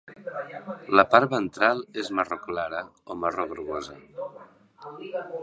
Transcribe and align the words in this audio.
La 0.99 1.03
part 1.11 1.29
ventral 1.33 1.83
és 2.05 2.09
marró 2.21 2.39
clara 2.47 2.81
o 2.89 3.19
marró 3.25 3.47
grogosa. 3.53 4.01